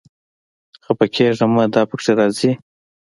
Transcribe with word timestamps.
خپه 0.85 1.05
کېږه 1.15 1.45
مه، 1.53 1.63
دا 1.73 1.81
پکې 1.89 2.11
راځي 2.19 2.51